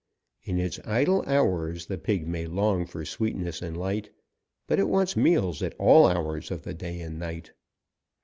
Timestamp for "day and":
6.73-7.19